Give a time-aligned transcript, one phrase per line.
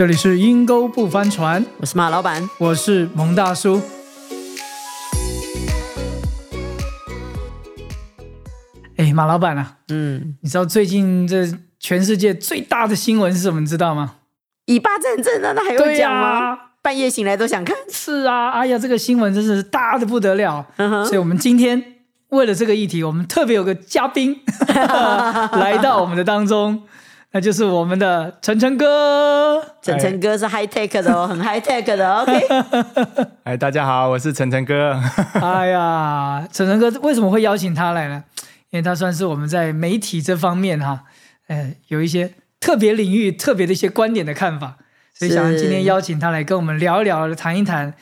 [0.00, 2.48] 这里是阴沟不翻船，我是马老板。
[2.56, 3.82] 我是蒙大叔。
[8.96, 11.46] 哎，马老板啊，嗯，你知道最近这
[11.78, 13.60] 全世界最大的新闻是什么？
[13.60, 14.14] 你知道吗？
[14.64, 16.48] 以巴战争啊，那还对用讲吗？
[16.48, 17.76] 呀，半夜醒来都想看。
[17.92, 20.64] 是啊，哎呀，这个新闻真是大的不得了。
[20.76, 21.84] 嗯所以我们今天
[22.30, 24.40] 为了这个议题，我们特别有个嘉宾
[25.52, 26.84] 来到我们的当中，
[27.32, 29.62] 那就是我们的晨晨哥。
[29.80, 32.22] 晨晨哥是 high tech 的哦，很 high tech 的哦。
[32.22, 35.00] OK， 哎，大家好，我是晨晨哥。
[35.40, 38.24] 哎呀，晨晨哥为什么会邀请他来呢？
[38.70, 41.04] 因为他算是我们在媒体这方面哈，
[41.46, 44.76] 呃，有一些特别领域、特别的一些观点的看法，
[45.14, 47.94] 所以想今天邀请他来跟我们聊一聊、谈一谈，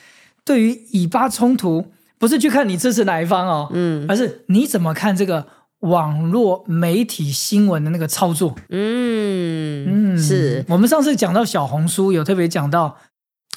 [0.45, 5.47] 对于以巴冲突，不是去看你支持哪一方哦，嗯而是你怎么看这个
[5.81, 8.55] 网络媒体新闻的那个操作。
[8.69, 12.97] 嗯嗯，是我们上次讲到小红书有特别讲到，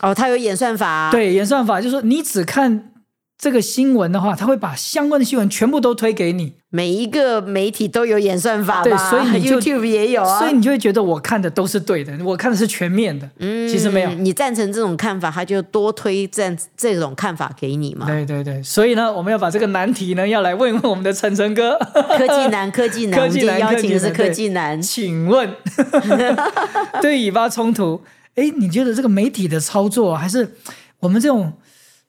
[0.01, 2.90] 哦，它有演算法。，对演算法，就是说你只看
[3.41, 6.53] 这个新闻的话，他会把相关的新闻全部都推给你。
[6.69, 8.83] 每一个媒体都有演算法吧？
[8.83, 10.37] 对所以你就 YouTube 也有啊。
[10.37, 13.27] 所以你就会觉得我看的都是对的，我看的是全面的。
[13.39, 18.05] 嗯其实没有你赞成这种看法，他就多推赞这种看法给你嘛。
[18.05, 21.75] 对对对，所以呢，我们要把这个难题呢，要来问一问我们的晨晨哥。
[22.15, 24.79] 科技男，科技男， 科技男邀请的是科科技男。
[24.79, 25.49] 请问，
[27.01, 27.99] 对于以巴冲突，
[28.35, 30.47] 哎，你觉得这个媒体的操作，还是
[30.99, 31.51] 我们这种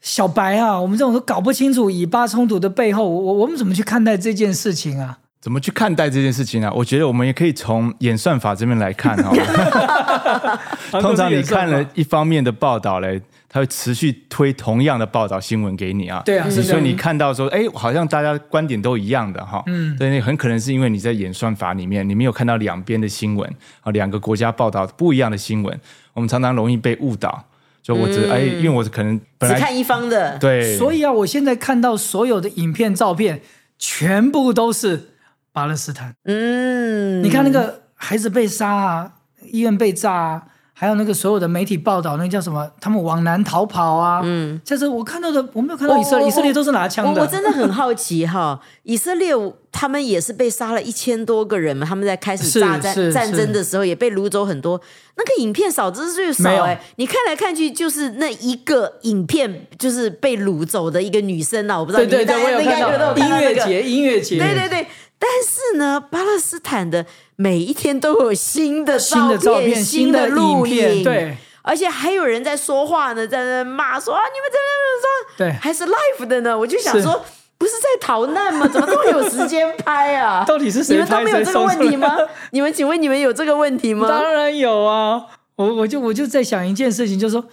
[0.02, 5.16] 小白啊，我们这种都搞不清楚以巴冲突的背后，我我们怎么去看待这件事情啊？
[5.40, 9.32] 怎么去看待这件事情呢、我觉得我们也可以从演算法这边来看哈。
[11.00, 16.22] 通常你看了一方面的报道嘞，它会持续推同样的报道新闻给你啊。
[16.24, 19.60] 对啊所以你看到说，哎，好像大家观点都一样的哈。
[19.66, 25.80] 嗯嗯，对，那很可能是因为你在演算法里面，你没有看到两边的新闻啊，两个国家报道不一样的新闻，
[26.14, 27.44] 我们常常容易被误导。
[27.82, 33.42] 就我只、哎，因为我可能本来只看一方的，对，所以啊，我现在看到所有的影片、照片，
[33.76, 35.08] 全部都是
[35.52, 36.14] 巴勒斯坦。
[36.24, 39.12] 嗯，你看那个孩子被杀啊，
[39.50, 40.42] 医院被炸啊，
[40.82, 42.68] 还有那个所有的媒体报道，那个叫什么？
[42.80, 44.20] 他们往南逃跑啊。
[44.24, 47.20] 嗯，就是我看到的，我没有看到以色列，以色列都是拿枪的。
[47.20, 49.32] 我我真的很好奇哈， 以色列
[49.70, 54.80] 他们也是被杀了一千多个人嘛，他们在开始战是战争的时候也被掳走很多。
[55.14, 67.06] 那个影片少之又没有少哎、你看来看去就是那一个影片，就是被掳走的一个女生啊，我不知道对对对，我有看到音乐节，音乐节，对对对，但是呢，巴勒斯坦的
[67.42, 75.06] 每一天都有新的新的照片、新的录影对而且还有人在说话呢，在那骂说啊，你们在那说，
[75.38, 75.52] 对。
[75.60, 77.24] 还是 live 的呢，我就想说。
[77.58, 78.66] 不是在逃难吗？
[78.74, 80.44] 怎么都有时间拍啊？
[80.44, 82.08] 到底是谁你们都没有这个问题吗？
[82.50, 84.08] 你们请问你们有这个问题吗？
[84.08, 87.44] 当然有啊，我我就我就在想一件事情，就是说，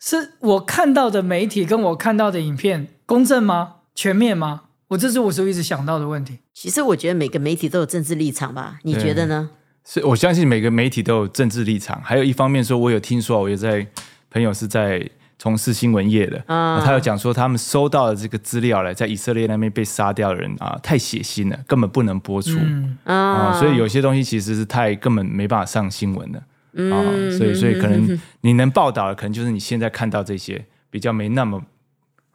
[0.00, 3.74] 是我看到的媒体跟我看到的影片公正吗？
[3.94, 4.62] 全面吗？
[4.88, 6.38] 我这是我所一直想到的问题。
[6.52, 9.50] 其实我觉得每个媒体都有政治立场吧，你觉得呢？
[9.84, 13.86] 是我相信每个媒体都有政治立场，还有一方面说，我有听说，我有在
[14.30, 26.42] 朋友是在从事新闻业的，啊他有讲说他们收到的这个资料了，在以色列那边被杀掉的人啊，太血腥了，根本不能播出嗯，啊、啊，所以有些东西其实是太根本没办法上新闻的
[26.74, 27.02] 嗯啊、
[27.36, 31.62] 所以所以可能你能报道的，可能就是你现在看到这些比较没那么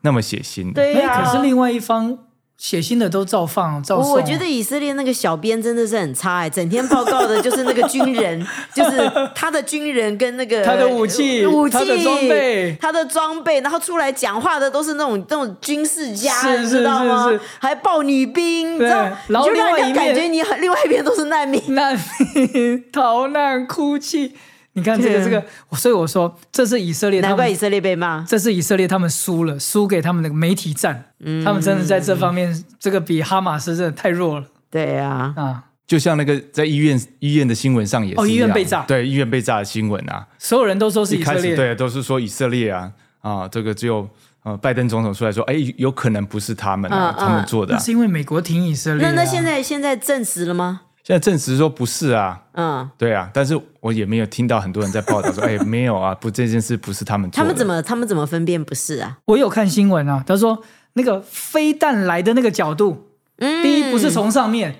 [0.01, 2.17] 那么血腥对呀、可是另外一方
[2.57, 4.09] 血腥的都照放照送啊。
[4.09, 17.29] 我我觉得以色列那个小编真的是很差哎、整天报告的就是那个军人， 就是他的军人跟那个他的武器武器、他的装备他的装备，然后出来讲话的都是那种那种军事家，是你知道吗？
[17.59, 19.09] 还抱女兵，你知道？
[19.27, 21.61] 然后就让另外一面人家感觉你很另外一边都是难民。
[21.73, 21.99] 难
[22.35, 24.33] 民逃难哭泣，
[24.73, 28.25] 你看这个这个，所以我说这是以色列，难怪以色列被骂。
[28.27, 31.43] 这是以色列他们输了，输给他们的媒体战，嗯。
[31.45, 34.47] 他们真的在这方面，这个比哈马斯真的太弱了。
[34.71, 35.63] 对啊，啊！
[35.85, 38.81] 就像那个在医院医院的新闻上也是哦医院被炸。
[38.87, 42.91] 对医院被炸的新闻啊，所有人都说是以色列，对都是说以色列啊。
[43.21, 44.09] 啊，这个只有
[44.41, 47.25] 呃拜登总统出来说，哎，有可能不是他们啊，嗯。
[47.27, 49.11] 他们做的啊、那是因为美国挺以色列、啊。
[49.11, 50.81] 那那现在现在证实了吗？
[51.03, 57.43] 现在证实说不是啊，嗯，对啊，但是我也没有听到很多人在报道说， 哎，没有啊，不这件事不是他们做的。
[57.43, 59.17] 他们怎么他们怎么分辨不是啊？
[59.25, 60.63] 我有看新闻啊，他说
[60.93, 63.09] 那个飞弹来的那个角度，
[63.39, 63.61] 嗯。
[63.61, 64.75] 第一不是从上面，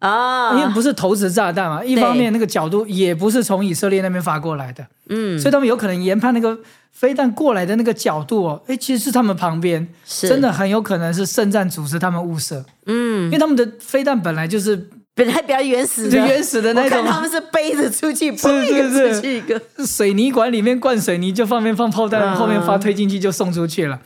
[0.00, 6.58] 啊，因为不是投掷炸弹嘛，一方面那个角度也不是从以色列那边发过来的，嗯，所以他们有可能研判那个
[6.90, 13.26] 飞弹过来的那个角度哦，哎，其实是他们旁边，真的很有可能是圣战组织他们误射，嗯。
[13.26, 14.88] 因为他们的飞弹本来就是
[15.18, 16.98] 本来比较原始的，就原始的那种。
[16.98, 19.38] 我看他们是背着出去，是砰一个是出去。
[19.38, 19.60] 一个。
[19.84, 24.00] 水泥管里面灌水泥，就放面放炮弹，嗯后面发推进器就送出去了。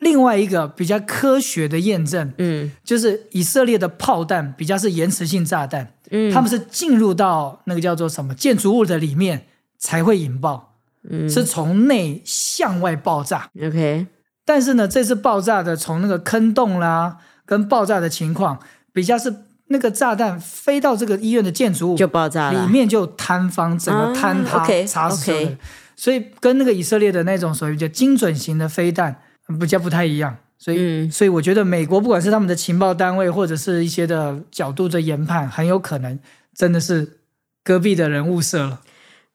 [0.00, 2.70] 另外一个比较科学的验证，嗯。
[2.84, 9.46] 就是以色列的炮弹比较是延迟性炸弹，嗯，他们是进入到那个叫做什么建筑物的里面
[9.78, 10.74] 才会引爆，
[11.08, 11.26] 嗯。
[11.30, 13.48] 是从内向外爆炸。
[13.58, 14.06] OK，
[14.44, 17.16] 但是呢，这次爆炸的从那个坑洞啦，
[17.46, 18.58] 跟爆炸的情况，
[18.92, 19.34] 比较是
[19.68, 22.72] 那个炸弹飞到这个医院的建筑物就爆炸了里。
[22.72, 25.58] 面就坍方，整个坍塌，啊，OK，擦死所有 OK 人。
[25.96, 29.16] 所以跟那个以色列的那种所谓叫精准型的飞弹
[29.60, 30.36] 比较不太一样。
[30.58, 36.18] 所以，嗯所以我觉得美国不管是他们的情报单位，或者是一些的角度的研判，很有可能
[36.54, 37.18] 真的是
[37.62, 38.80] 隔壁的人误射了。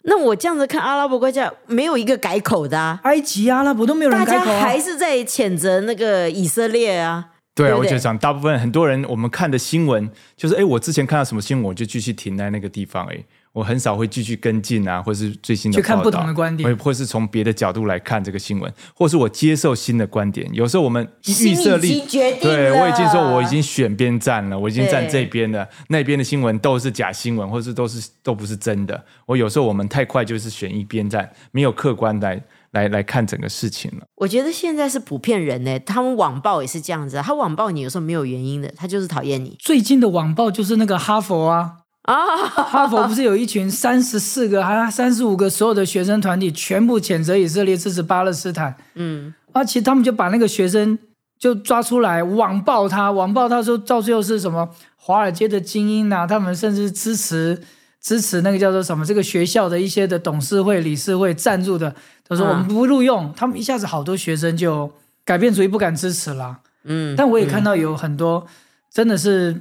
[0.05, 4.79] 那我这样子看阿拉伯国家没有一个改口的啊，埃及、阿拉伯都没有人大家改口啊还。
[4.79, 7.29] 是在谴责那个以色列啊。
[7.55, 20.49] 对啊，对对我觉得讲大部分很多人我们看的新闻就是，哎，我之前看到什么新闻，我就继续停在那个地方，哎，我很少会继续跟进啊，或是最新的去看不报道同的观点或或是从别的角度来看这个新闻，或是我接受新的观点。
[20.51, 22.01] 有时候我们预心设立
[22.41, 29.05] 对我已经说我已经选边站了，我已经站对这边了，那边的新闻都是假新闻，或是都是都不是真的。
[29.27, 32.41] 我有时候我们太快就是选一边站，没有客观来
[32.73, 34.05] 来来看整个事情了。
[34.17, 39.55] 我觉得现在是普遍人呢，他们网暴也是这样子啊，他网暴你有时候没有原因的，他就是讨厌你。
[39.59, 42.15] 最近的网暴就是那个哈佛啊，啊。
[42.45, 50.97] 哈佛不是有一群三十四个还三十五个所有的学生团体全部谴责以色列支持巴勒斯坦，嗯，啊，其实他们就把那个学生
[51.39, 54.69] 就抓出来网暴他，网暴他说到最后是什么？
[54.95, 57.61] 华尔街的精英呐、他们甚至支持
[58.01, 59.05] 支持那个叫做什么？
[59.05, 61.93] 这个学校的一些的董事会、理事会赞助的，
[62.27, 64.91] 他说嗯我们不录用，他们一下子好多学生就
[65.25, 66.59] 改变主意不敢支持了。
[66.85, 68.45] 嗯，但我也看到有很多
[68.91, 69.55] 真的是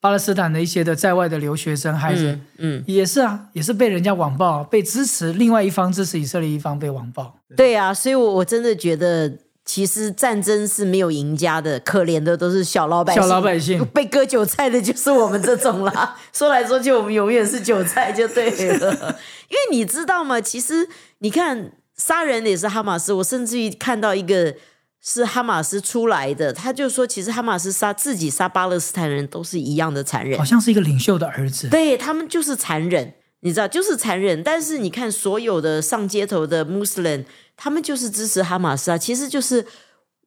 [0.00, 2.32] 巴勒斯坦的一些的在外的留学生孩子。
[2.32, 7.34] 嗯嗯，也是啊，也是被人家网暴，被支持另外一方支持以色列一方被网暴。
[7.56, 9.30] 对啊，所以我我真的觉得，
[9.64, 16.16] 其实战争是没有赢家的，可怜的都是小老百姓，小老百姓被割韭菜的就是我们这种啦。
[16.32, 18.92] 说来说去，我们永远是韭菜就对了。
[19.50, 20.40] 因为你知道吗？
[20.40, 24.56] 其实你看，杀人也是哈马斯，我甚至于看到一个。
[25.02, 31.70] 是哈马斯出来的，他就说，其实哈马斯杀自己杀巴勒斯坦人都是一样的残忍好，像是一个领袖的儿子。
[31.70, 34.42] 对他们就是残忍，你知道，就是残忍。
[34.42, 37.24] 但是你看，所有的上街头的穆斯林，
[37.56, 39.64] 他们就是支持哈马斯啊，其实就是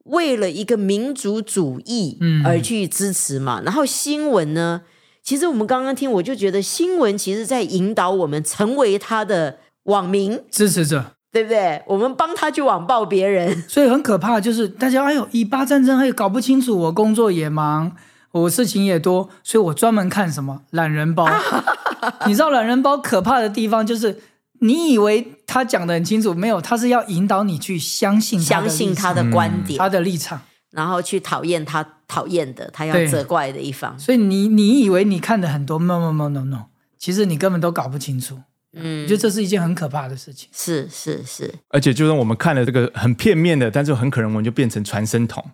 [0.06, 3.62] 为了一个民族主义嗯而去支持嘛。
[3.64, 4.82] 然后新闻呢，
[5.22, 11.82] 其实我们刚刚听，我就觉得新闻其实在引导我们成为他的网民，支持者，对不对？
[11.84, 17.90] 我们帮他去网暴别人， 所以很可怕，就是大家哎呦，以巴战争还有搞不清楚，我工作也忙，
[18.30, 21.28] 我事情也多，所以我专门看什么懒人包。
[22.28, 24.20] 你知道懒人包可怕的地方就是，
[24.60, 30.40] 你以为他讲的很清楚，没有，他是要引导你去相信他相信他的观点，他的立场，
[30.70, 33.98] 然后去讨厌他讨厌的，他要对责怪的一方。
[33.98, 36.66] 所以你你以为你看的很多，no no no no no，
[36.96, 38.38] 其实你根本都搞不清楚。
[38.74, 40.48] 嗯我觉得这是一件很可怕的事情。
[40.52, 45.44] 是是是，而且就算我们看了这个很片面的，但是很可能我们就变成传声筒。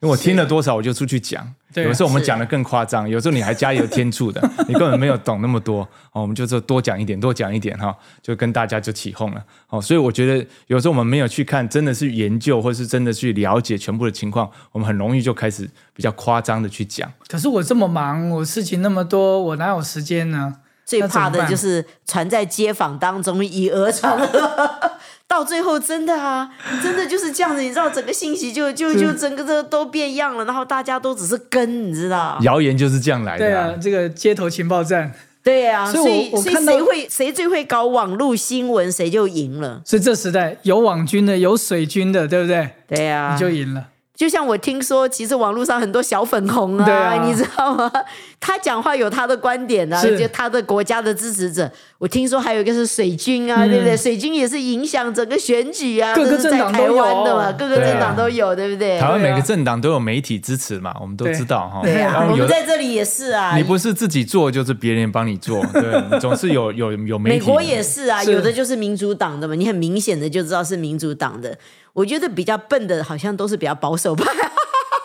[0.00, 1.50] 因为我听了多少，我就出去讲。
[1.76, 5.80] 有时候我们是讲的更夸张，有时候你还加油添醋的， 你根本没有懂那么多。
[6.12, 9.42] 哦，我们就说多讲一点，多讲一点哈，就跟大家就起哄了。
[9.70, 17.10] 哦，所以我觉得有时候我们没有去看，真的是研究，或是真的去了解全部的情况，我们很容易就开始比较夸张的去讲。
[17.26, 20.56] 可是我这么忙，我事情那么多，我哪有时间呢？
[20.84, 24.70] 最怕的就是传在街坊当中以讹传讹，
[25.26, 26.50] 到最后真的啊，
[26.82, 32.38] 真的就是这样子，你知道，整个信息就就就整个这都变样了，然后大家都只是跟，你知道？
[32.42, 35.12] 谣言就是这样来的、对啊，这个街头情报站，
[35.42, 39.80] 对啊，所所以所以谁会谁最会搞网络新闻，谁就赢了。
[39.84, 42.70] 所以这时代有网军的，有水军的，对不对？
[42.86, 43.88] 对啊，你就赢了。
[44.16, 46.84] 就像我听说，其实网络上很多小粉红啊，
[47.26, 47.90] 你知道吗？
[48.38, 51.70] 他讲话有他的观点啊，就他的国家的支持者。
[52.04, 53.96] 我听说还有一个是水军啊，嗯对不对？
[53.96, 59.00] 水军也是影响整个选举啊，各个政党都有湾的嘛，各个政党都有，对不对？
[59.00, 61.80] 台湾每个政党都有媒体支持嘛，我们都知道哈。
[61.82, 67.38] 对啊，我们在这里也是啊，你不是自己做，就是别人帮你做，对，你总是有有有媒体。
[67.38, 71.56] 美国也是啊，有的就是民主党的嘛，你很明显的就知道是民主党的。
[71.94, 74.30] 我觉得比较笨的，好像都是比较保守派，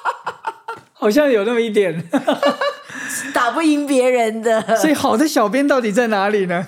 [0.92, 2.04] 好像有那么一点。
[3.34, 4.62] 打不赢别人的。
[4.76, 6.68] 所以好的小编到底在哪里呢？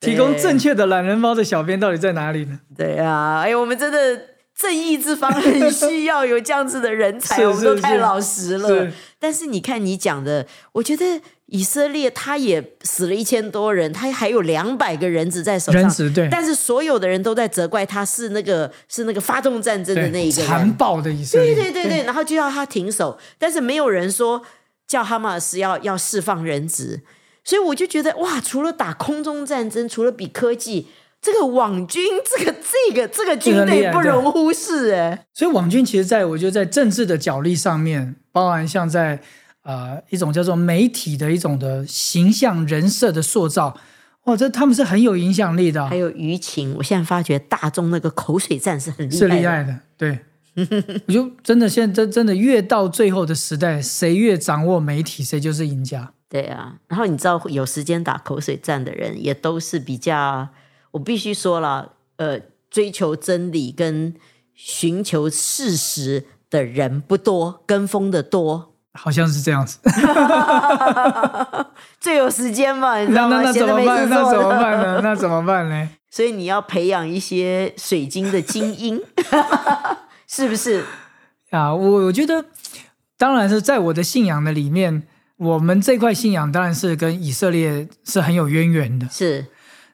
[0.00, 2.60] 对提供正确的懒人包的小编到底在哪里呢？
[2.76, 4.20] 对啊，哎，我们真的
[4.56, 8.68] 正义之方很需要有这样子的人才， 我们都太老实了。
[8.68, 8.92] 是。
[9.18, 16.28] 但是你看你讲的，我觉得以色列他也死了一千多人，他还有两百个人质在手上，人质对。
[16.30, 24.40] 但是所有的人都在责怪他是那个是那个发动战争的那一个人，残暴的以色列，对对对对，然后就要他停手，但是没有人说
[24.86, 27.00] 叫哈马斯要要释放人质，
[27.48, 30.86] 所以我就觉得哇，除了打空中战争，除了比科技，
[31.22, 32.04] 这个网军
[32.36, 39.18] 这个这个这个军队不容忽视哎，所以网军其实在我觉得在政治的角力上面，包含像在
[39.62, 43.74] 呃一种叫做媒体的一种的形象人设的塑造，
[44.24, 50.18] 哇，这他们是很有影响力的啊、还有舆情，我现在发觉大众那个口水战是很厉害是的，厉害的，对。
[51.06, 56.12] 我就真的现在真真的越到最后的时代，谁越掌握媒体，谁就是赢家。
[56.28, 60.48] 对啊，然后你知道有时间打口水战的人，也都是比较，
[60.90, 62.38] 我必须说了，呃，
[62.70, 64.14] 追求真理跟
[64.54, 68.74] 寻求事实的人不多，跟风的多。
[68.94, 69.78] 好像是这样子，
[72.00, 73.36] 最有时间嘛，你知道吗？
[73.36, 74.10] 那那怎么办？
[74.10, 75.00] 那怎么办呢？
[75.04, 75.88] 那怎么办呢？
[76.10, 79.00] 所以你要培养一些水晶的精英，
[80.26, 80.84] 是不是？
[81.50, 82.44] 啊，我我觉得，
[83.16, 85.06] 当然是在我的信仰的里面，
[85.38, 89.08] 我们这块信仰当然是跟以色列是很有渊源的。
[89.08, 89.46] 是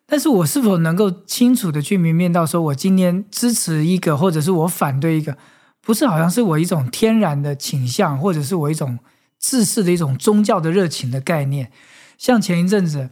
[0.07, 5.37] 但是我是否能够清楚的去明辨到，说我今天支持一个，或者是我反对一个，
[5.81, 8.99] 不是好像是我一种天然的倾向，或者是我一种
[9.39, 11.71] 自私的一种宗教的热情的概念。
[12.19, 13.09] 像前一阵子，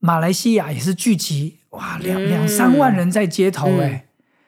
[0.00, 4.06] 马来西亚也是聚集哇两嗯两三万人在街头、嗯哎、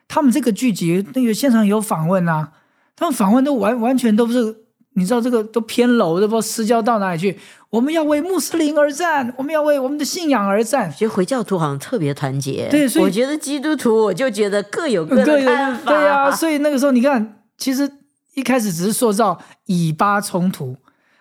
[0.09, 2.53] 他们这个聚集那个现场有访问啊，
[2.97, 4.57] 他们访问都完完全都不是，
[5.01, 7.37] 你知道这个都偏楼，都不知道私交到哪里去。
[7.71, 10.93] 我们要为穆斯林而战，我们要为我们的信仰而战。
[10.93, 17.91] 觉得回教徒好像特别团结，对所以我觉得基督徒我就觉得各有各的对看法，对啊，所以那个时候你看，其实
[18.35, 20.77] 一开始只是塑造以巴冲突，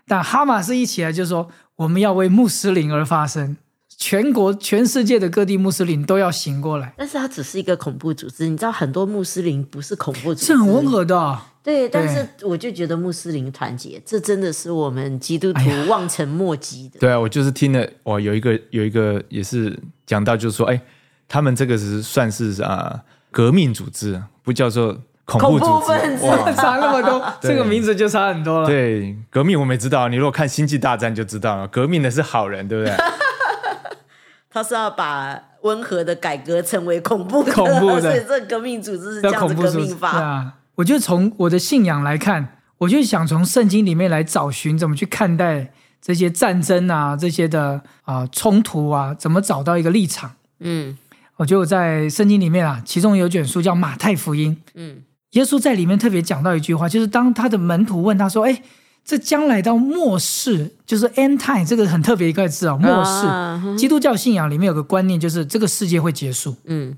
[0.07, 3.55] 但哈马斯一起来就说我们要为穆斯林而发声，
[3.95, 16.99] 全国全世界的各地穆斯林都要醒过来，但是它只是一个恐怖组织，你知道很多穆斯林不是恐怖组织，是很温和的啊、对，但是我就觉得穆斯林团结，这真的是我们基督徒望尘莫及的。
[16.99, 20.81] 对啊，我就是听了，哇，有一个有一个也是讲到，就是说，哎，
[21.27, 26.51] 他们这个是算是啊、革命组织，不叫做恐怖恐怖组织分子哇。
[26.57, 28.67] 差那么多，对这个名字就差很多了。
[28.67, 32.95] 对，革命我们也知道，你如果看《星际大战》就知道了，革命的是好人，对不对？
[34.49, 40.53] 他是要把温和的改革成为恐怖的，恐怖的所以这个革命组织是这样子革命法。
[40.79, 50.31] 啊，我就从我的信仰来看，我就想从圣经里面来找寻怎么去看待这些战争啊、这些的啊、冲突啊，怎么找到一个立场。
[50.61, 50.97] 嗯
[51.37, 58.61] 我就在圣经里面啊，其中有一卷书叫《马太福音》，嗯耶稣在里面特别讲到一句话，就是当他的门徒问他说：“哎，
[59.05, 63.27] 这将来到末世，就是 end time 这个很特别一个字啊，末世。
[63.27, 66.57] 啊基督教信仰里面有个观念，就是这个世界会结束。
[66.65, 66.97] 嗯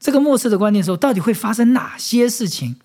[0.00, 2.76] 这个末世的观念的时候，到底会发生哪些事情？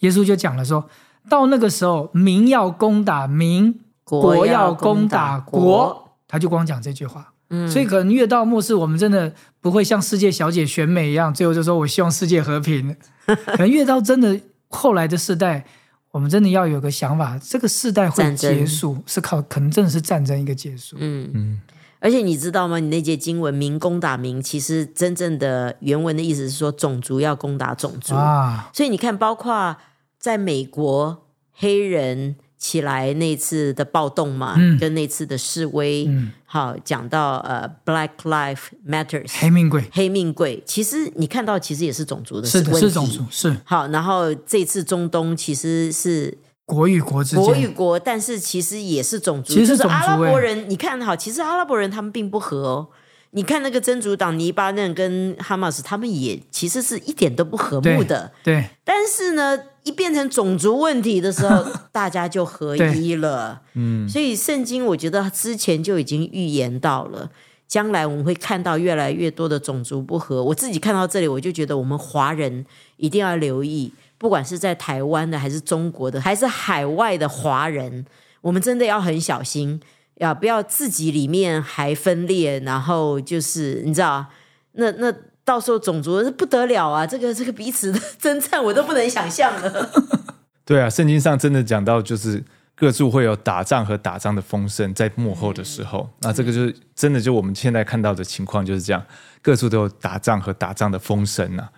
[0.00, 0.88] 耶稣就讲了说，
[1.28, 7.32] 到那个时候，民要攻打民，国要攻打国，他就光讲这句话。
[7.48, 12.96] 嗯所以可能越到末世，我们真的不会像世界小姐选美一样，最后就说我希望世界和平。
[13.24, 15.64] 可能越到真的后来的世代，
[16.10, 20.96] 我们真的要有个想法，这个世代会结束，是靠可能真的是战争一个结束。
[20.98, 21.60] 嗯嗯，
[21.98, 22.78] 而且你知道吗？
[22.78, 28.14] 你那节经文“民攻打民”，其实真正的原文的意思是说种族要攻打种族。
[28.14, 29.76] 啊，所以你看，包括
[30.18, 34.78] 在美国黑人起来那次的暴动嘛，嗯。
[34.78, 39.84] 跟那次的示威，嗯，好讲到呃，Black Life Matters，黑命贵。
[39.92, 43.56] 黑命贵，其实你看到其实也是种族的是是种族，是。
[43.64, 46.36] 好，然后这次中东其实是
[46.66, 50.68] 国与国之间，国与国，但是其实也是种族，其实是种族就是阿拉伯欸人。
[50.68, 52.88] 你看好，其实阿拉伯人他们并不和哦。
[53.30, 58.32] 你看那个真主党黎巴嫩跟哈马斯，他们也其实是一点都不和睦的。
[58.42, 63.60] 对，但是呢，一变成种族问题的时候， 大家就合一了。
[63.74, 67.30] 嗯，所以圣经我觉得之前就已经预言到了，
[67.68, 70.42] 将来我们会看到越来越多的种族不和。
[70.42, 72.64] 我自己看到这里，我就觉得我们华人
[72.96, 78.04] 一定要留意，不管是在台湾的，还是中国的，还是海外的华人，
[78.40, 79.80] 我们真的要很小心，
[80.16, 84.26] 要不要自己里面还分裂，然后就是你知道，
[84.72, 85.12] 那那。
[85.46, 87.06] 到时候种族是不得了啊！
[87.06, 89.90] 这个这个彼此的征战，我都不能想象了。
[90.66, 92.42] 对啊，圣经上真的讲到，就是
[92.74, 99.00] 各处会有打仗和打仗的风声，在幕后的时候，那这个就是真的，就我们现在看到的情况就是这样，
[99.40, 101.70] 各处都有打仗和打仗的风声啊。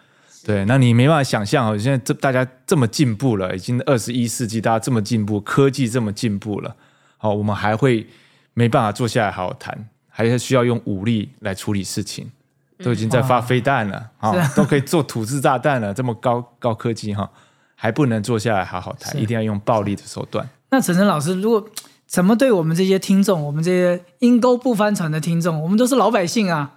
[0.48, 6.74] 对，那你没办法想象哦，现在这大家这么进步了，已经二十一世纪，大家这么进步，科技这么进步了，
[7.18, 8.06] 好，我们还会
[8.54, 12.30] 没办法坐下来好好谈，还是需要用武力来处理事情，
[12.82, 17.30] 都已经在发飞弹了，啊、都可以做土制炸弹了，这么高高科技哈，
[17.74, 20.48] 还不能坐下来好好谈，一定要用暴力的手段。
[20.70, 21.62] 那陈晨老师，如果
[22.06, 26.72] 怎么对我们这些听众，我们这些阴沟不翻船的听众，我们都是老百姓啊，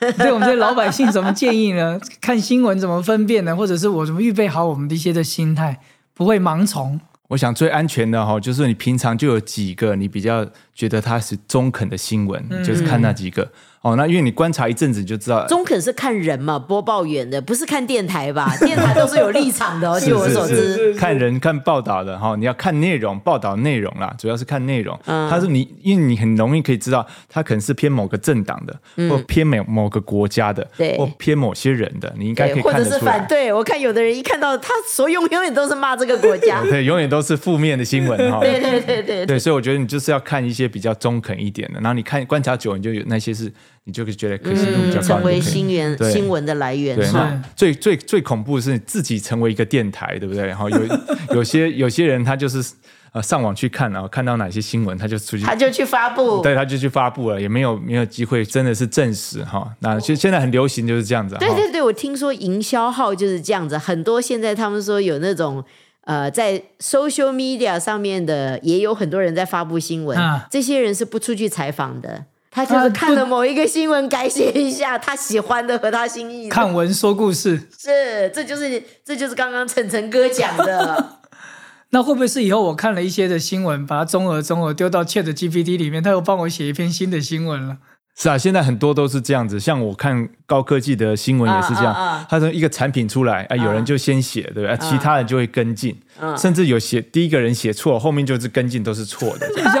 [0.18, 1.98] 对我们这些老百姓怎么建议呢？
[2.20, 3.54] 看新闻怎么分辨呢？
[3.54, 5.80] 或者是我怎么预备好我们的一些的心态，
[6.12, 7.00] 不会盲从？
[7.28, 13.50] 我想最安全的哈，就是你平常就有几个你比较觉得它是中肯的新闻，就是看那几个
[13.84, 13.94] 哦。
[13.96, 18.52] 那因为你观察一阵子你就知道，中肯是看人嘛，播报员的，不是看电台吧？
[18.60, 20.74] 电台都是有立场的哦， 据我所知。
[20.74, 24.98] 是看人看报道的哈，你要看内容，报道内容啦，主要是看内容。
[25.04, 33.18] 嗯他是你，因为你很容易可以知道，他可能是偏某个政党的，或偏某某个国家的，或偏某些人的，你应该可以或者是看得出来。
[33.18, 36.62] 反对，我看有的人一看到他所用，永远都是骂这个国家。
[36.70, 38.40] 对，永远都是负面的新闻哈。
[38.44, 43.52] 对对对对对，所以我觉得你就是要看一些比较中肯一点的，然后你看观察久，你就有那些是，
[43.84, 50.46] 你就会觉得可信度比较高，嗯成为新源新闻的来源对，是那最最最恐怖的是自己成为一个电台，对不对？
[50.46, 50.78] 然后有
[51.36, 52.64] 有些有些人他就是
[53.12, 56.40] 呃上网去看，然后看到哪些新闻，他就出去，他就去发布。
[56.40, 59.70] 对，他就去发布了，也没有没有机会真的是证实哈。
[59.80, 65.62] 那其实现在很流行就是这样子，哈对对对，我听说营销号就是这样子，很多现在他们说有那种
[66.04, 72.24] 呃，在 social media 上面的，也有很多人在发布新闻，啊这些人是不出去采访的。
[72.54, 76.50] 他就是啊看了某一个新闻，改写一下他喜欢的和他心意的。
[76.50, 81.18] 看文说故事，是，这就是这就是刚刚晨晨哥讲的。
[81.90, 87.78] 那会不会是以后我看了一些的新闻，把它综合综合丢到 Chat GPT 里面，他又帮我写一篇新的新闻了？
[88.16, 89.58] 是啊，现在很多都是这样子。
[89.58, 94.68] 像我看高科技的新闻也是这样，啊啊啊他说一个产品出来，啊，有人就先写，对不对？
[94.68, 95.96] 啊其他人就会跟进，
[96.38, 99.48] 甚至有写第一个人写错，后面就是跟进都是错的。
[99.62, 99.74] 像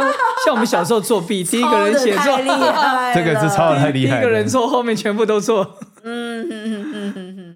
[0.44, 2.36] 像我们小时候作弊，第一个人写错
[3.14, 4.22] 这个是抄的太第一厉害了。
[4.22, 5.78] 个人错，后面全部都错。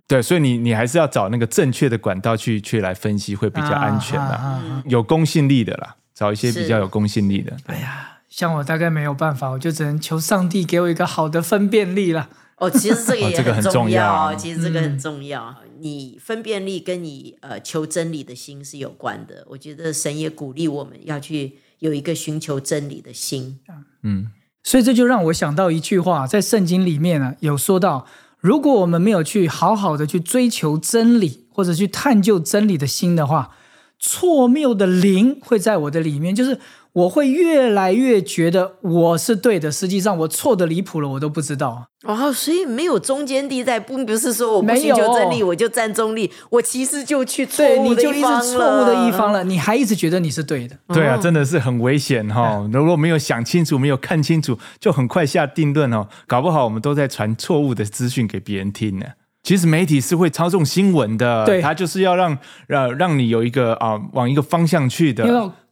[0.06, 7.52] 对，所以你你还是要找那个正确的管道去去来分析，会比较安全啦，啊啊啊啊有公信力的啦，找一些比较有公信力的。
[7.66, 12.28] 哎呀，像我大概没有办法，我就只能求上帝给我一个好的分辨力了。
[12.58, 15.54] 哦，其实这个也哦这个很重重要啊其实这个很重要。
[15.80, 19.44] 你分辨力跟你呃求真理的心是有关的。
[19.48, 23.60] 我觉得神也鼓励我们要去有一个寻求真理的心。
[24.02, 24.30] 嗯
[24.64, 28.04] 所以这就让我想到一句话，在圣经里面呢有说到，
[28.40, 33.54] 如果我们没有去好好的去追求真理，或者去探究真理的心的话，
[34.00, 36.58] 错谬的灵会在我的里面，就是
[36.98, 41.86] 我会越来越觉得我是对的，实际上我错的离谱了，我都不知道。
[42.04, 50.76] 哦，所以没有中间地带，并不是说我不没有寻求真理我就站中立，我其实就去错，误的你就一直方错误的一了方了，你还一直觉得你是对的。
[50.88, 59.06] 对啊，真的是很危险哈、如果没有想清楚，没有看清楚，就很快下定论哦，搞不好我们都在传错误的资讯给别人听呢。
[59.44, 61.62] 其实媒体是会操纵新闻的，对。
[61.62, 65.24] 它就是要让让让你有一个啊、往一个方向去的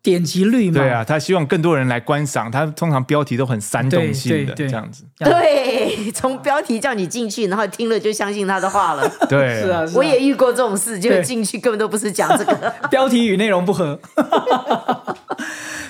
[0.06, 5.02] 点击率嘛，对啊，他希望更多人来观赏，他通常标题都很煽动性的这样子。
[5.18, 9.02] 对， 从标题叫你进去，然后听了就相信他的话了。
[9.28, 12.72] 对， 是啊，是啊我也遇过这种事，就对进去根本都不是讲这个。
[12.88, 13.98] 标题与内容不合。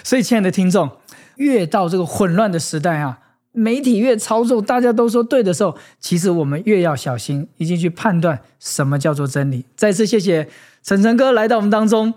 [0.03, 0.89] 所以，亲爱的听众，
[1.35, 3.19] 越到这个混乱的时代啊，
[3.53, 9.67] 媒体越操纵，大家都说对的时候，其实我们越要小心，以及去判断什么叫做真理。
[9.77, 10.49] 再次谢谢
[10.83, 12.15] 晨晨哥来到我们当中。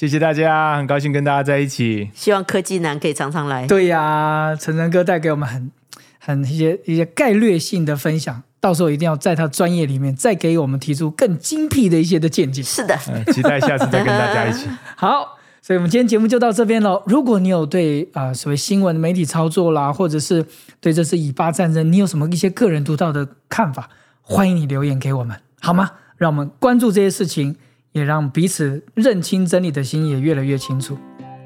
[0.00, 2.08] 谢谢大家，很高兴跟大家在一起。
[2.14, 3.66] 希望科技男可以常常来。
[3.66, 5.70] 对呀、晨晨哥带给我们很
[6.18, 12.62] 很一些一些概略性的分享，到时候一定要在他专业里面再给我们提出更精辟的一些的见解。
[12.62, 14.66] 是的，嗯，期待下次再跟大家一起。
[14.96, 17.02] 好，所以我们今天节目就到这边喽。
[17.04, 20.42] 如果你有对啊、呃所谓新闻媒体操作啦，或者是
[20.80, 23.90] 对这次以巴战争，你有什么一些个人独到的看法，
[24.22, 25.90] 欢迎你留言给我们，好吗？
[26.16, 27.56] 让我们关注这些事情，
[27.92, 30.96] 也让彼此认清真理的心也越来越清楚。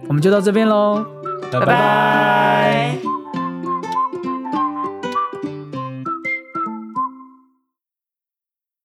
[0.09, 1.05] 我们就到这边喽，
[1.51, 2.99] 拜拜。